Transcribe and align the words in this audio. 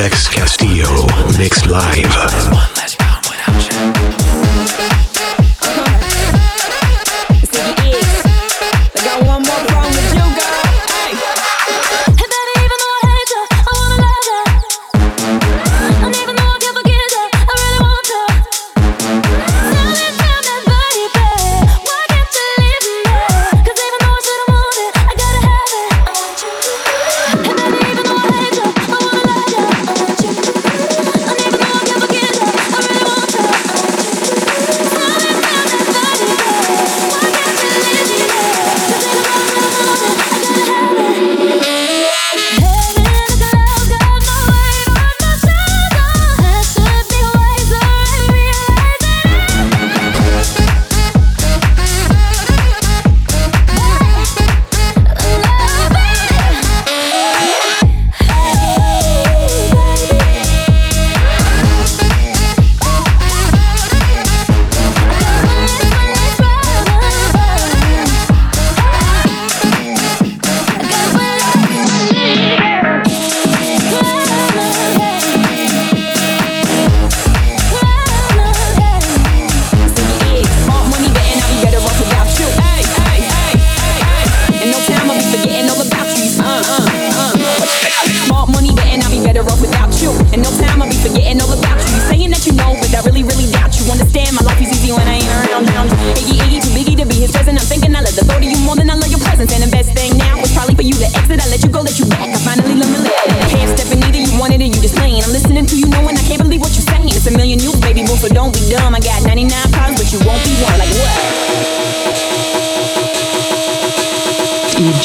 Rex 0.00 0.28
Castillo, 0.28 1.06
mixed 1.36 1.66
live. 1.66 2.80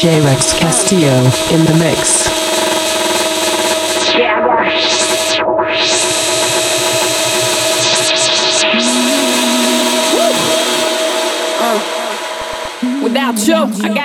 DJ 0.06 0.24
Rex 0.24 0.54
Castillo 0.54 1.16
in 1.52 1.66
the 1.66 1.74
mix. 1.80 2.30
Without 13.02 13.48
you, 13.48 13.56
I 13.84 13.94
got. 13.96 14.05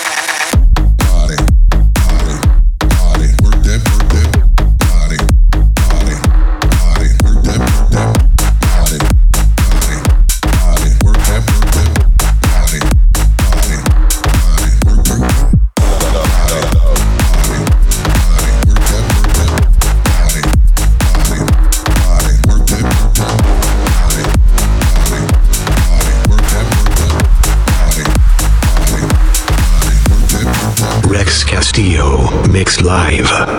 Live. 32.83 33.50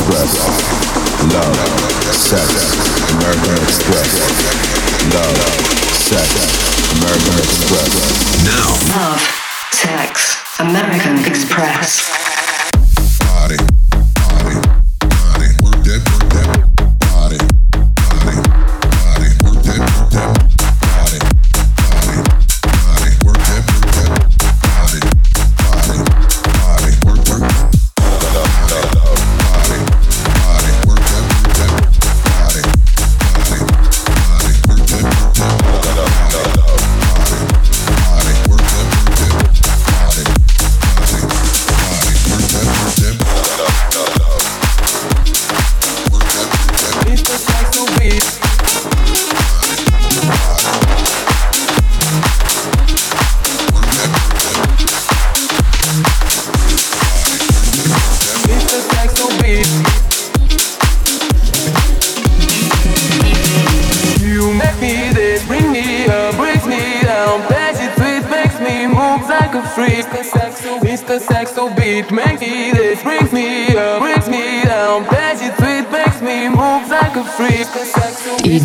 Express. 0.00 0.32
Love, 1.34 1.56
sex, 2.16 3.12
American 3.12 3.62
Express. 3.64 4.08
Love, 5.12 5.36
sex, 5.92 6.30
American 6.96 7.38
Express. 7.38 8.44
Now. 8.46 8.68
Love, 8.96 9.20
sex, 9.72 10.58
American 10.58 11.18
Express. 11.26 12.29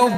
Saxo 0.00 0.16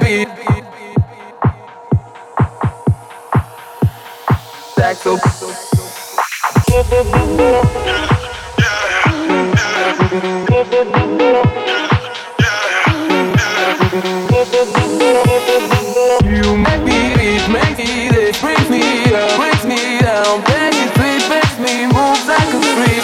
You 16.23 16.55
make 16.55 16.83
me 16.83 17.13
reach, 17.15 17.49
make 17.49 17.77
me 17.77 18.07
this, 18.07 18.41
me 18.69 19.13
up, 19.13 19.35
break 19.35 19.65
me 19.65 19.99
down, 19.99 20.41
back 20.43 20.73
and 20.73 20.91
sweet, 20.95 21.27
makes 21.27 21.59
me 21.59 21.87
move 21.87 22.25
like 22.25 22.53
a 22.53 22.61
freak. 22.75 23.03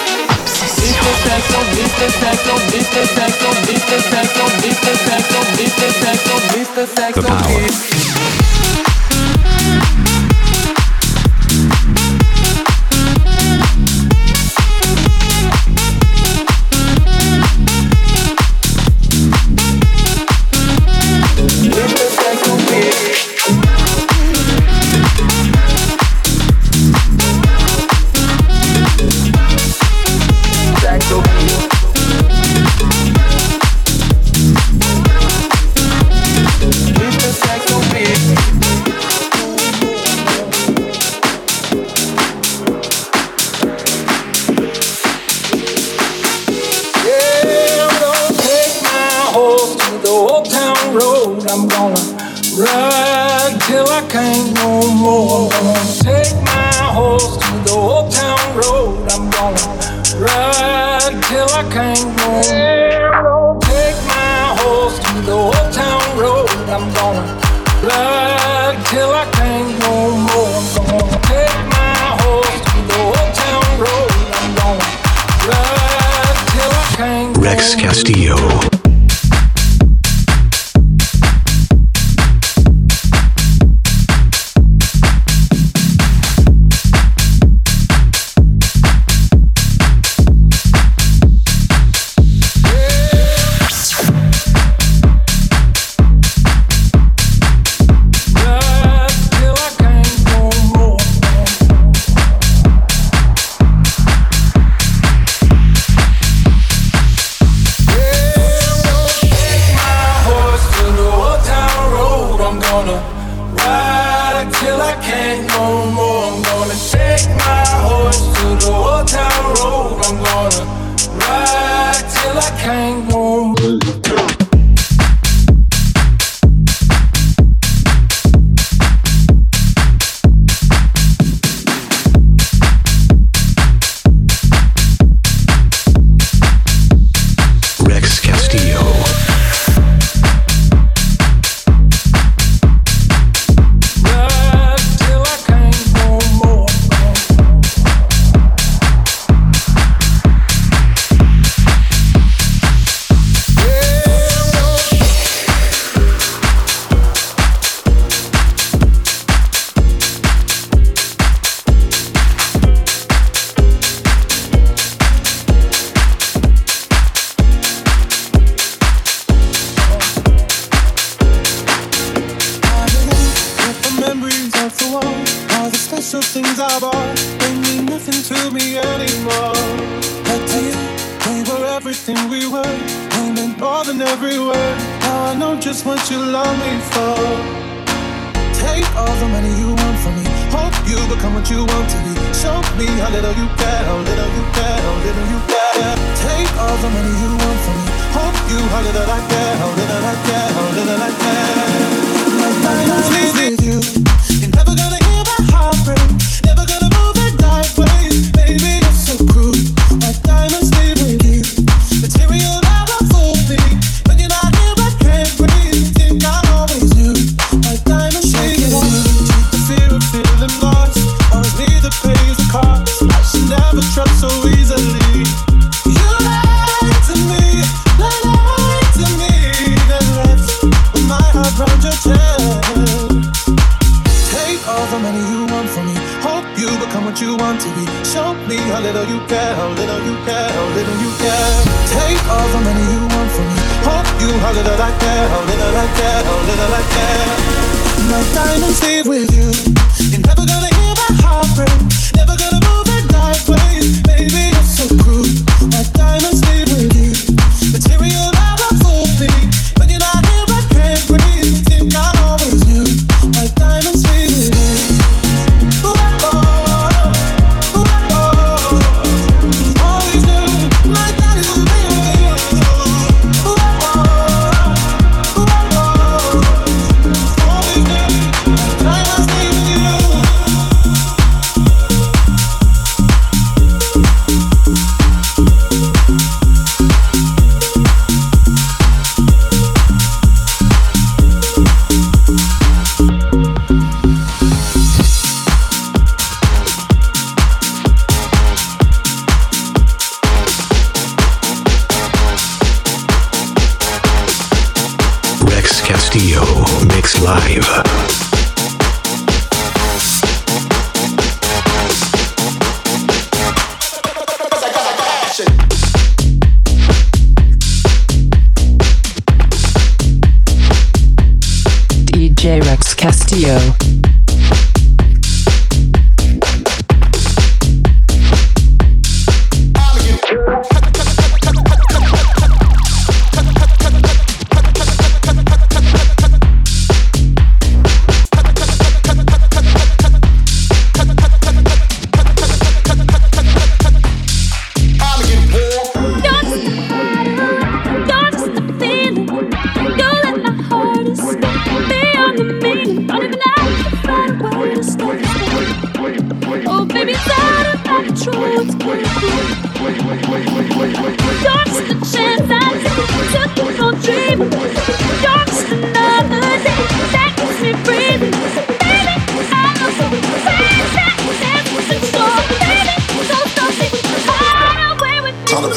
Mr. 2.00 2.20
Saxo, 2.20 2.54
Mr. 2.72 3.04
Saxo, 3.14 3.50
Mr. 3.68 4.00
Saxo, 4.10 4.44
Mr. 4.62 4.94
Saxo, 5.04 5.40
the. 6.86 7.14
The 7.14 7.22
power. 7.22 7.49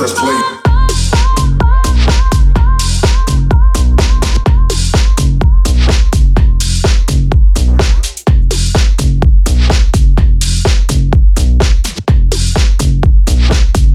Press 0.04 0.20
play. 0.20 0.54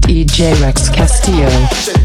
DJ 0.07 0.59
Rex 0.61 0.89
Castillo. 0.89 1.98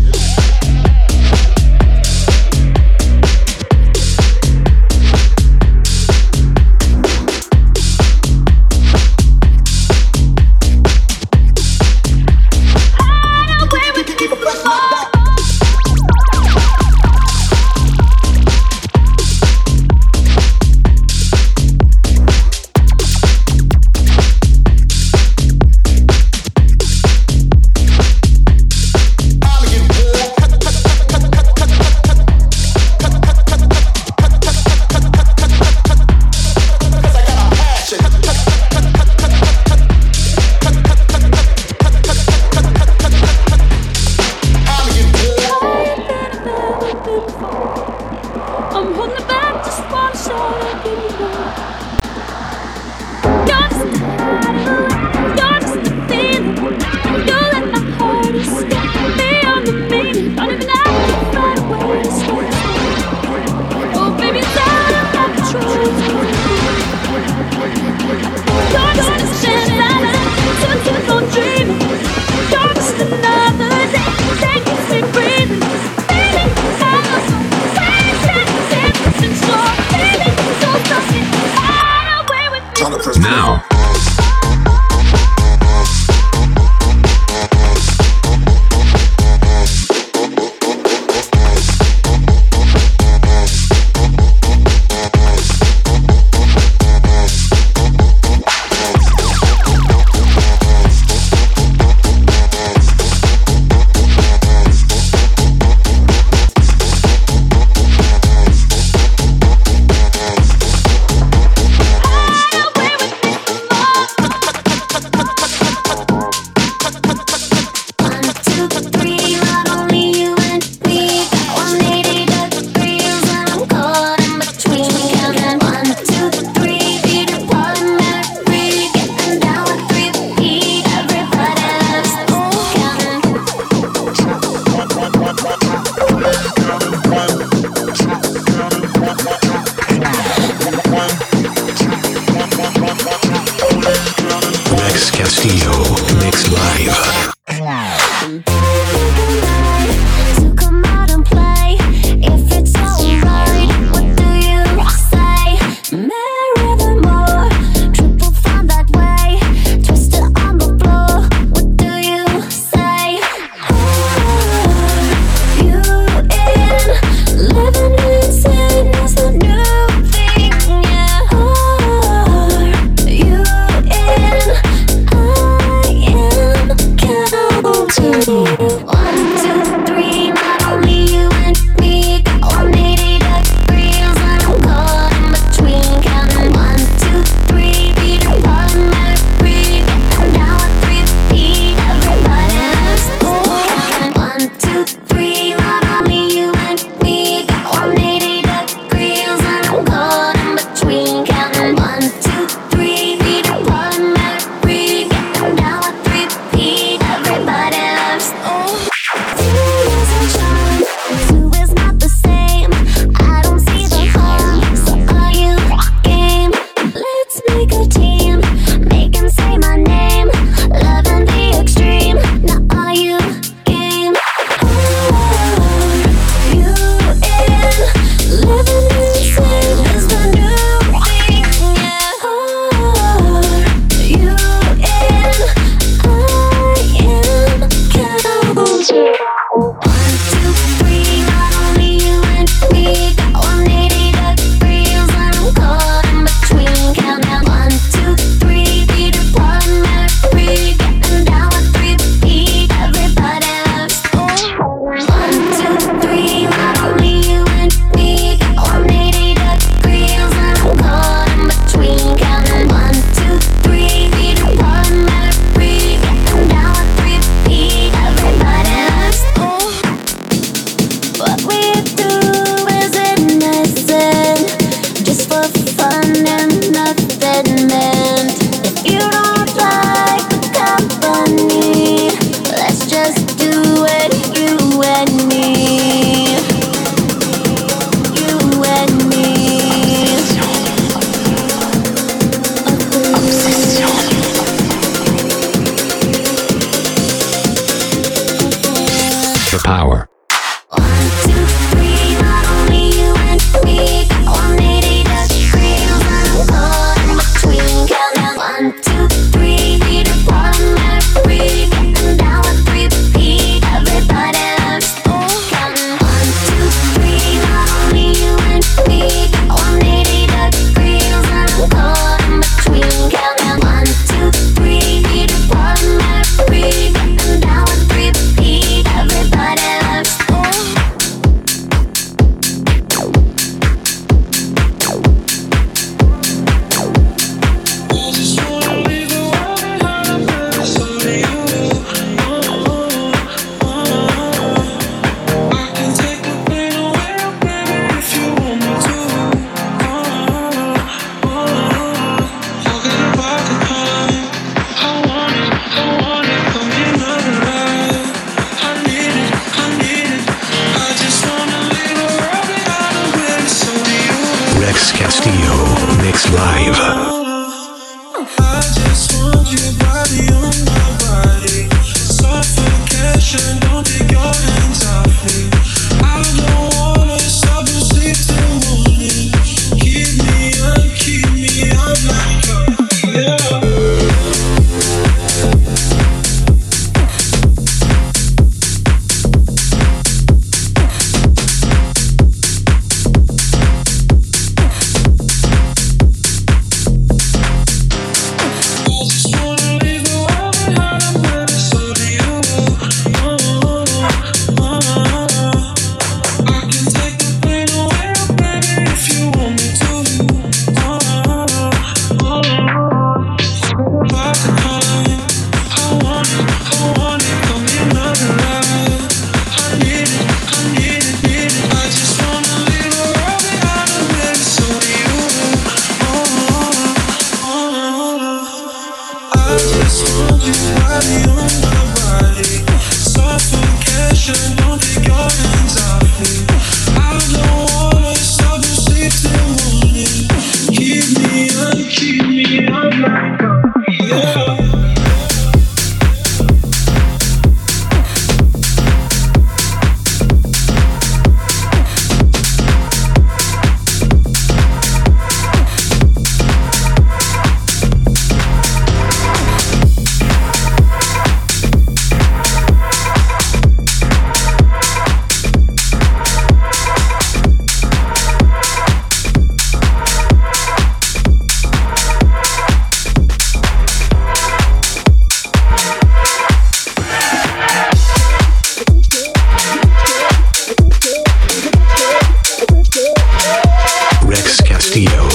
Castillo. 484.94 485.28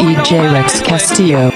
DJ 0.00 0.50
Rex 0.50 0.80
Castillo. 0.80 1.55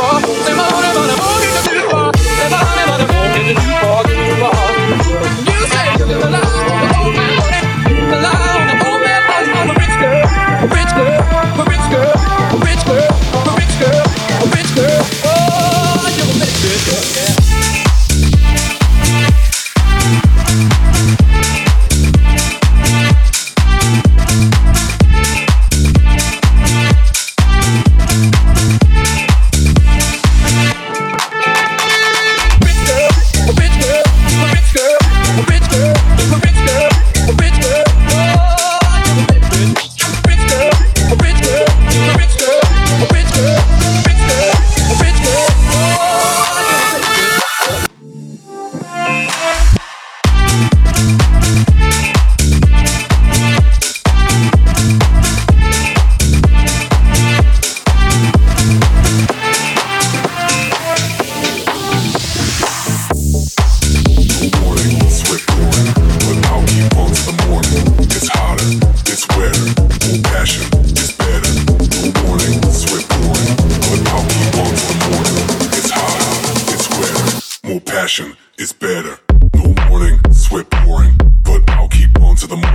for. 0.00 0.69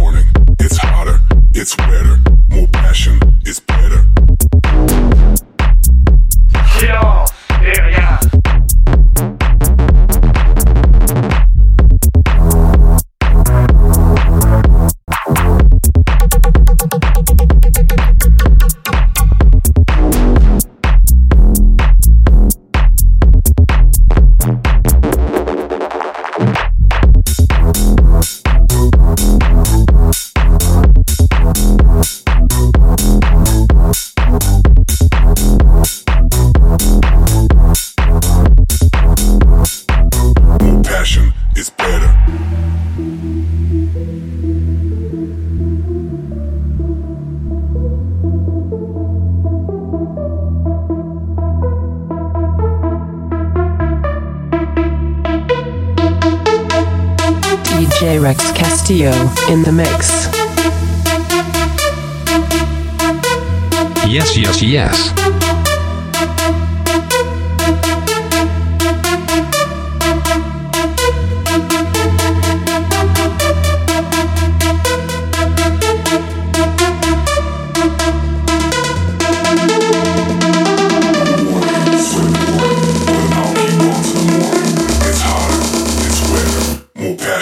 morning. 0.05 0.27
It's 0.59 0.77
hotter, 0.77 1.19
it's 1.55 1.75
wetter, 1.79 2.19
more 2.49 2.67
passion. 2.67 3.34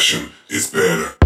passion 0.04 0.30
is 0.50 0.70
better. 0.70 1.23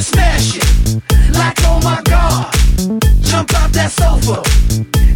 smash 0.00 0.56
it 0.56 1.34
like 1.34 1.56
oh 1.64 1.80
my 1.82 2.00
god. 2.04 2.52
Jump 3.22 3.52
out 3.54 3.70
that 3.72 3.90
sofa, 3.90 4.42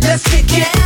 let's 0.01 0.23
kick 0.25 0.45
it. 0.59 0.84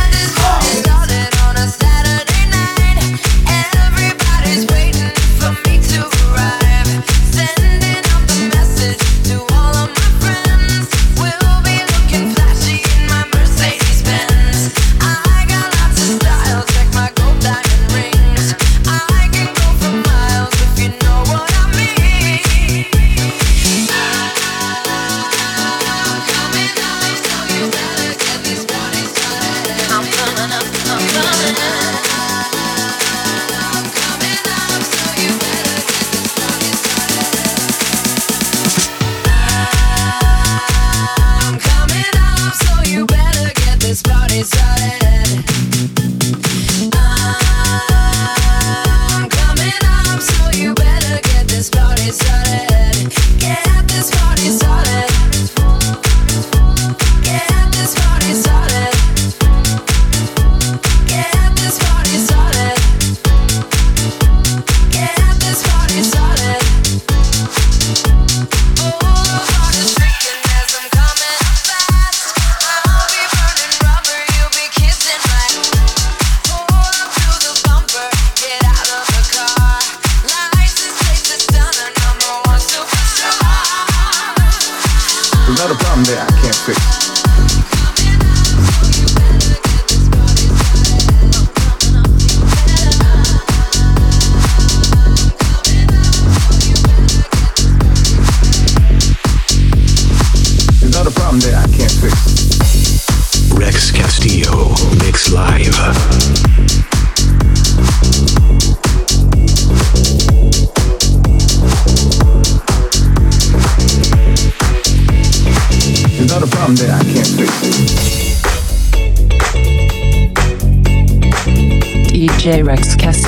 Sick. 86.71 87.18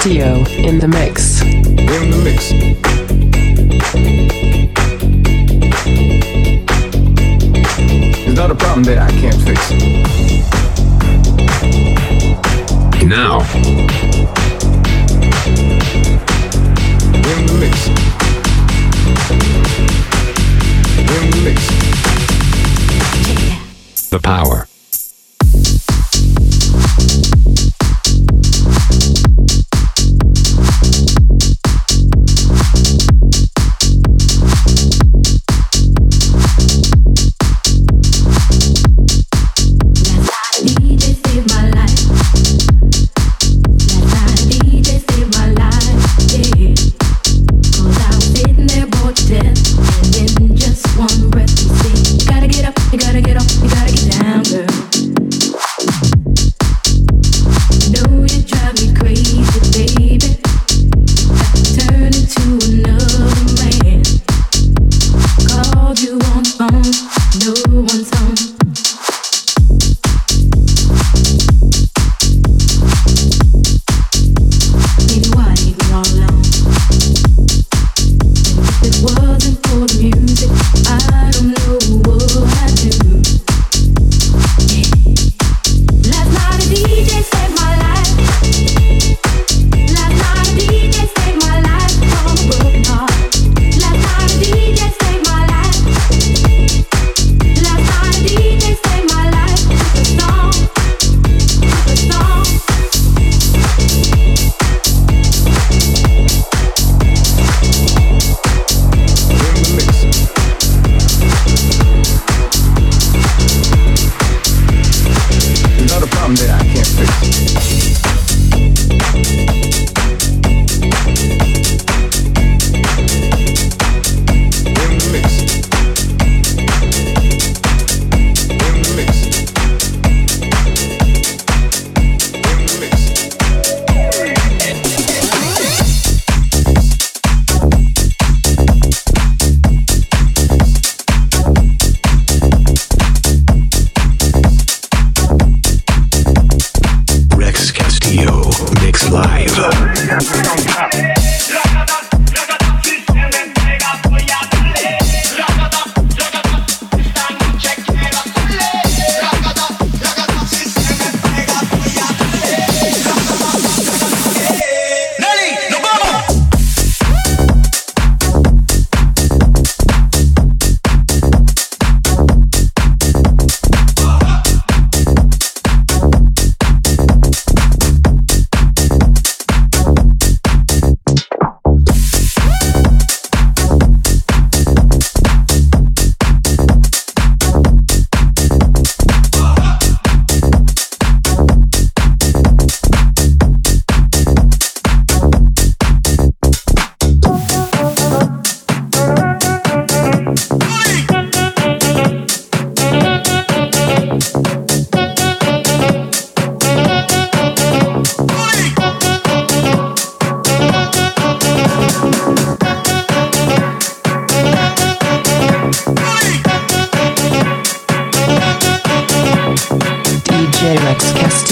Castillo 0.01 0.43
in 0.57 0.79
the 0.79 0.87
mix. 0.87 1.43
In 1.43 2.09
the 2.09 2.21
mix. 2.23 2.51
It's 8.25 8.35
not 8.35 8.49
a 8.49 8.55
problem 8.55 8.83
that 8.85 8.97
I 8.97 9.11
can't 9.11 9.39
fix. 9.43 9.71
Now. 13.05 14.00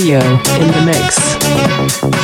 Radio 0.10 0.28
in 0.56 0.72
the 0.72 0.82
mix. 0.88 2.19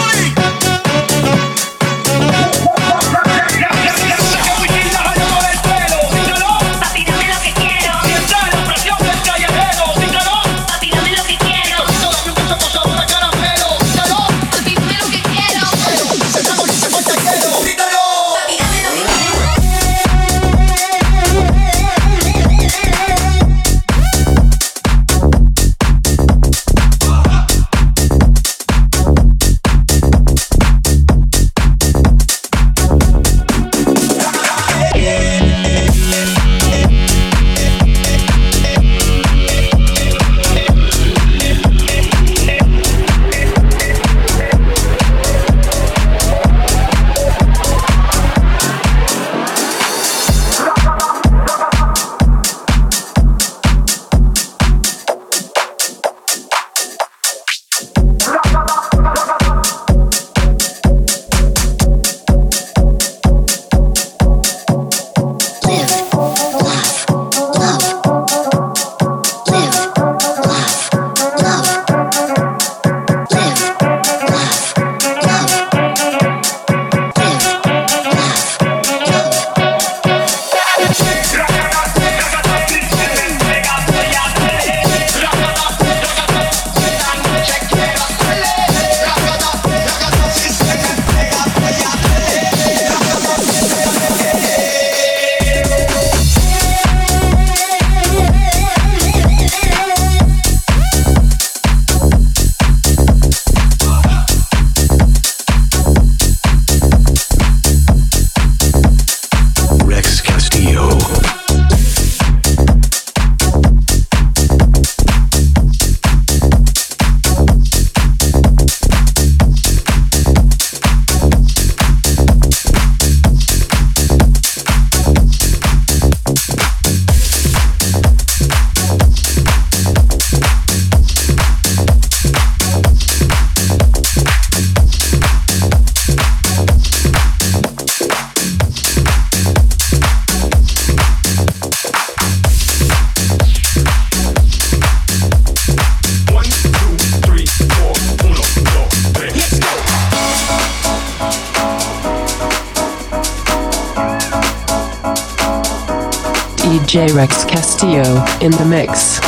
DJ 156.76 157.15
Rex 157.15 157.45
Castillo 157.45 158.01
in 158.41 158.51
the 158.51 158.65
mix. 158.65 159.21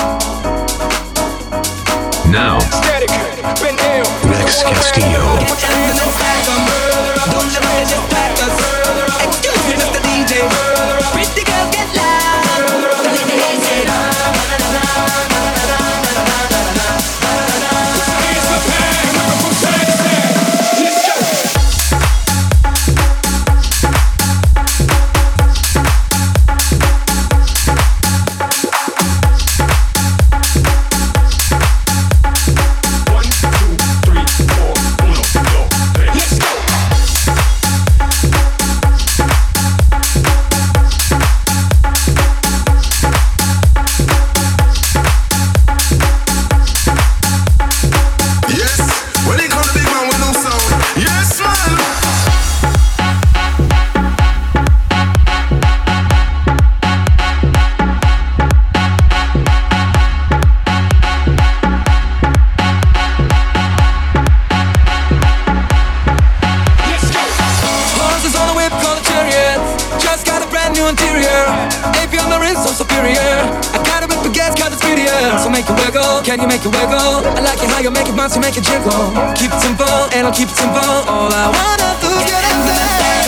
Now, 2.30 2.60
Rex 4.30 4.64
Castillo. 4.64 5.38
Speedier. 75.08 75.40
So 75.40 75.50
make 75.50 75.68
it 75.70 75.76
wiggle, 75.80 76.22
can 76.24 76.42
you 76.42 76.48
make 76.48 76.64
it 76.66 76.72
wiggle? 76.72 77.24
I 77.24 77.40
like 77.42 77.62
it 77.64 77.70
how 77.70 77.80
you 77.80 77.92
make 77.92 78.08
it 78.08 78.16
bounce, 78.16 78.36
you 78.36 78.42
make 78.42 78.58
it 78.58 78.64
jiggle. 78.64 79.14
Keep 79.36 79.52
it 79.54 79.62
simple, 79.62 79.98
and 80.14 80.28
I'll 80.28 80.34
keep 80.34 80.50
it 80.50 80.58
simple. 80.58 80.84
All 81.08 81.32
I 81.32 81.48
wanna 81.48 81.90
do 82.02 82.10
is 82.12 82.24
get 82.28 82.44
in 82.44 82.60
there. 82.68 83.24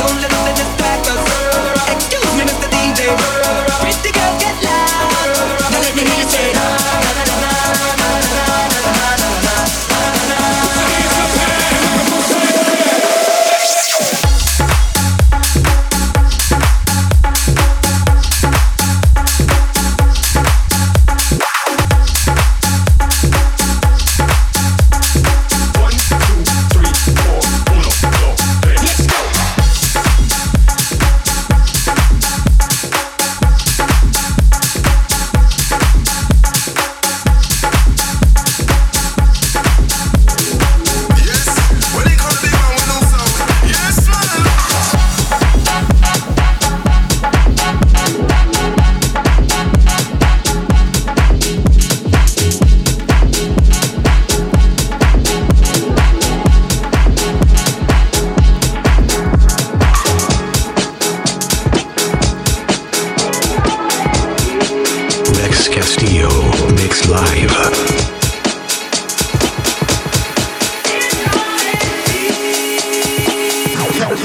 Don't 0.00 0.18
let 0.20 0.30
them 0.30 0.54
distract 0.56 1.06
us. 1.12 1.22
Excuse 1.92 2.32
me, 2.36 2.42
Mr. 2.48 2.68
DJ. 2.72 3.00
Pretty 3.80 4.15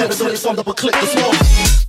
DJ 0.10 1.81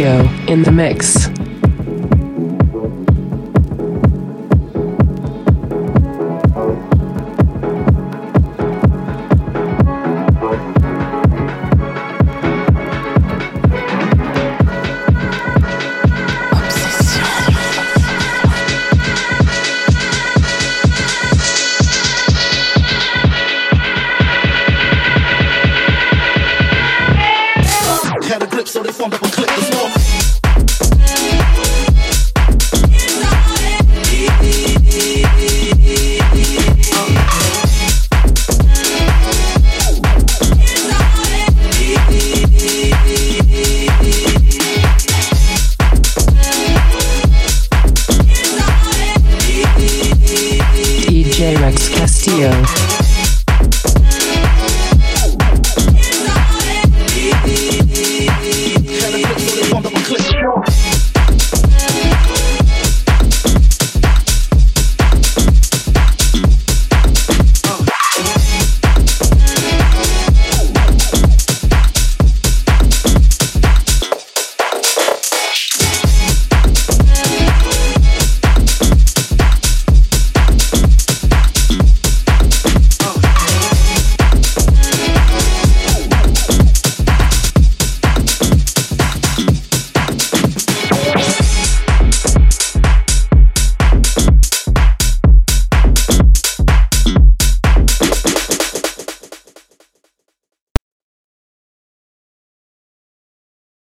In 0.00 0.62
the 0.62 0.72
mix. 0.72 1.29